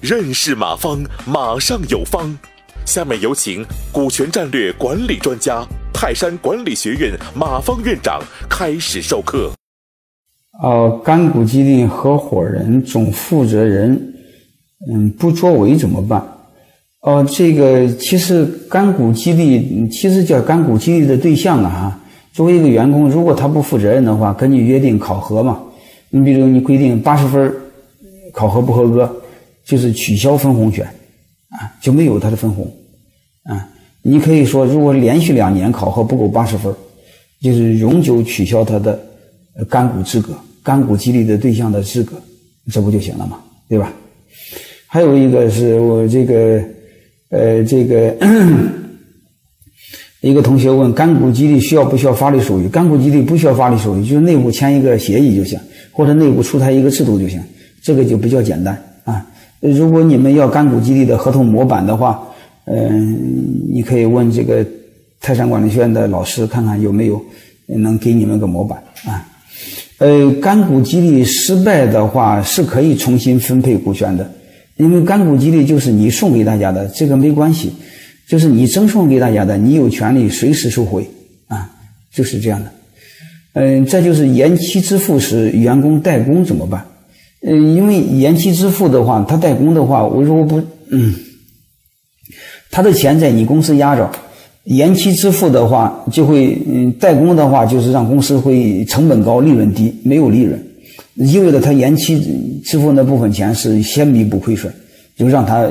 [0.00, 2.36] 认识马方，马上有方。
[2.86, 3.62] 下面有请
[3.92, 9.52] 股权战略管理专家、泰山管理学院马方院长开始授课。
[10.62, 14.14] 哦，干股激励合伙人总负责人，
[14.90, 16.26] 嗯，不作为怎么办？
[17.02, 22.00] 哦，这个其实干股激励其实叫干股激励的对象啊，哈，
[22.32, 25.60] 作为一个员工，如果他不负责任的话，根据约定考核嘛，
[26.10, 27.54] 你比如你规定八十分
[28.32, 29.22] 考核不合格，
[29.64, 30.84] 就是取消分红权，
[31.50, 32.64] 啊，就没有他的分红。
[33.44, 33.68] 啊，
[34.02, 36.74] 你可以说，如果连续两年考核不够八十分，
[37.40, 38.98] 就是永久取消他的
[39.68, 42.20] 干股资格、干股激励的对象的资格，
[42.72, 43.40] 这不就行了吗？
[43.68, 43.92] 对吧？
[44.86, 46.62] 还有一个是我这个，
[47.30, 48.16] 呃，这个
[50.20, 52.68] 一个同学问，干股激励需要不需要法律手续？
[52.68, 55.58] 干股激励不需要法律手续，就是内部签一个协议就行，
[55.92, 57.40] 或者内部出台一个制度就行，
[57.82, 59.24] 这个就比较简单啊。
[59.60, 62.20] 如果你们要干股激励的合同模板的话，
[62.64, 63.16] 嗯，
[63.72, 64.66] 你可以问这个
[65.20, 67.20] 泰山管理学院的老师，看看有没有
[67.66, 69.24] 能给你们个模板啊。
[69.98, 74.28] 呃，干股激励失败的话，是可以重新分配股权的，
[74.76, 77.72] 因为干股激励就是你送给大家的，这个没关系，
[78.28, 81.08] 就是你赠送给大家的，你有权利随时收回
[81.46, 81.70] 啊，
[82.12, 82.70] 就是这样的。
[83.54, 86.84] 嗯，再就是延期支付时，员工代工怎么办？
[87.40, 91.14] 嗯，因为延期支付的话，他代工的话，我如果不嗯。
[92.70, 94.08] 他的钱在你公司压着，
[94.64, 100.62] 延期支付的话，就会嗯代工的话，就是让公司会成本高，利润低，没有利润，
[101.14, 104.70] 意味着他延期支付那部分钱是先弥补亏损，
[105.16, 105.66] 就让他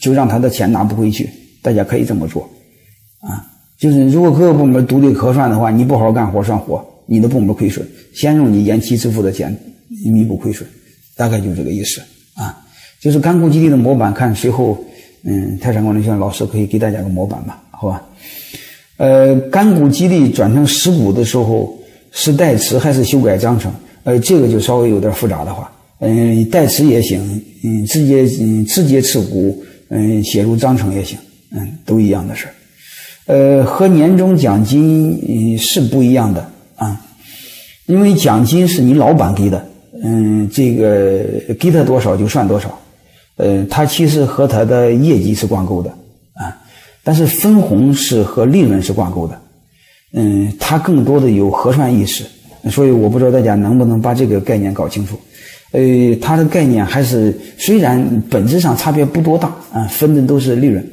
[0.00, 1.30] 就让他的钱拿不回去。
[1.62, 2.48] 大家可以这么做，
[3.20, 3.46] 啊，
[3.78, 9.56] 就是如果各个部门独立核算的话，你不好好干活算活，你的部门亏损，先用你延期支付的钱
[10.04, 10.66] 弥补亏损，
[11.16, 12.00] 大概就这个意思
[12.34, 12.56] 啊。
[13.00, 14.78] 就是干股基地的模板，看随后。
[15.22, 18.02] 嗯，泰山管理学院老师可以给大家个模板吧，好吧？
[18.96, 21.78] 呃，干股激励转成实股的时候
[22.10, 23.70] 是代持还是修改章程？
[24.04, 27.20] 呃，这个就稍微有点复杂的话，嗯，代持也行，
[27.62, 31.18] 嗯，直接嗯直接持股，嗯，写入章程也行，
[31.52, 32.54] 嗯，都一样的事儿。
[33.26, 37.00] 呃，和年终奖金是不一样的啊，
[37.86, 39.64] 因为奖金是你老板给的，
[40.02, 42.76] 嗯，这个给他多少就算多少。
[43.36, 45.90] 呃，他其实和他的业绩是挂钩的
[46.34, 46.56] 啊，
[47.02, 49.40] 但是分红是和利润是挂钩的，
[50.12, 52.24] 嗯，他更多的有核算意识，
[52.70, 55.18] 所以我不知道大家能不能把这个概念搞清楚。
[55.72, 55.80] 呃，
[56.20, 60.84] 它的概念还是虽然本质上差别不多大啊，分的都是利润，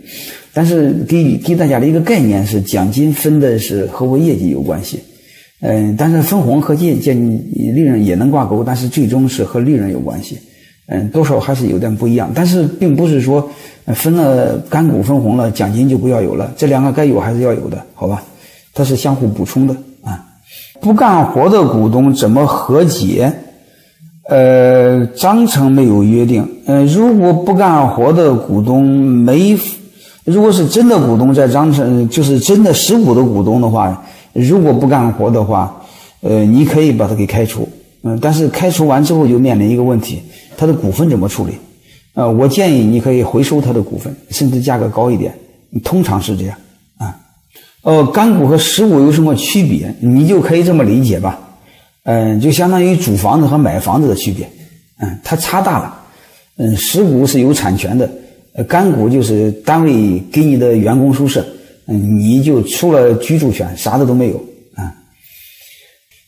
[0.58, 5.00] 但是给给大家的一个概念是奖金分的是和我业绩有关系，
[5.62, 10.36] 嗯，但是分红和业绩利润也能挂钩，但是最终是和利润有关系。
[10.88, 13.48] 嗯，多少还是有点不一样，但是并不是说
[13.94, 18.24] 分了干股分红了，奖金就不要有了，这两个该有还是要有的，好吧？
[18.74, 20.26] 它是相互补充的啊。
[20.82, 23.32] 不干活的股东怎么和解？
[24.28, 26.50] 呃，章程没有约定。
[26.66, 29.56] 呃，如果不干活的股东没，
[30.28, 35.74] 如果是真的股东在章程，就是真的实股的股东的话，如果不干活的话，
[36.20, 37.66] 呃，你可以把他给开除。
[38.02, 40.22] 嗯，但是开除完之后就面临一个问题。
[40.58, 41.54] 他的股份怎么处理？
[42.14, 45.34] 呃，我建议你可以回收他的股份，甚至价格高一点。
[45.86, 46.58] 通常是这样
[46.98, 47.16] 啊。
[47.84, 49.96] 呃，干股和实股有什么区别？
[50.02, 51.40] 你就可以这么理解吧。
[52.04, 54.46] 嗯，就相当于租房子和买房子的区别。
[55.00, 55.98] 嗯，它差大了。
[56.58, 58.10] 嗯，实股是有产权的，
[58.64, 61.46] 干股就是单位给你的员工宿舍，
[61.86, 64.44] 嗯，你就除了居住权，啥的都没有
[64.76, 64.94] 啊。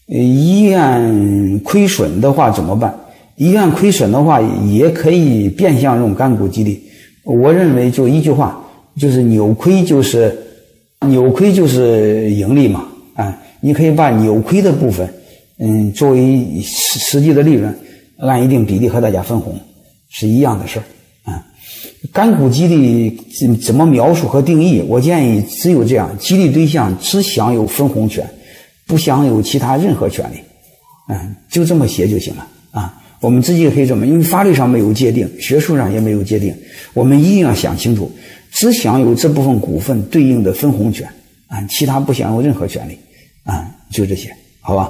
[0.08, 2.94] 医院亏损的话怎么办？
[3.38, 6.82] 医院亏损的话，也可以变相用干股激励。
[7.24, 8.64] 我认为就一句话，
[8.98, 10.38] 就是扭亏就是
[11.08, 12.86] 扭亏就是盈利嘛。
[13.16, 15.12] 啊，你可以把扭亏的部分，
[15.58, 17.74] 嗯，作为实实际的利润，
[18.20, 19.60] 按一定比例和大家分红，
[20.10, 20.84] 是一样的事儿。
[22.12, 24.82] 干股激励怎怎么描述和定义？
[24.82, 28.28] 我建议只有这样：激励对象只享有分红权，
[28.88, 30.38] 不享有其他任何权利。
[31.10, 32.48] 嗯，就这么写就行了。
[32.72, 32.96] 啊。
[33.22, 36.56] 我们直接可以这么，因为法律上没有界定，学术上也没有界定，
[36.94, 38.10] 我们一定要想清楚，
[38.50, 41.06] 只享有这部分股份对应的分红权，
[41.48, 42.98] 啊，其他不享有任何权利，
[43.44, 44.90] 啊，就这些，好吧。